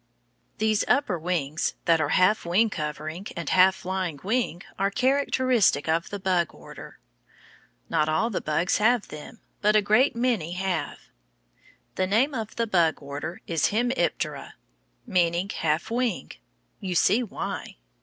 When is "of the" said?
5.87-6.17, 12.33-12.65